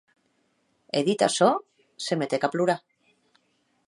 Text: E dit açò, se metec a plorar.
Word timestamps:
E 0.99 1.03
dit 1.09 1.25
açò, 1.27 1.49
se 2.05 2.19
metec 2.21 2.47
a 2.47 2.51
plorar. 2.57 2.79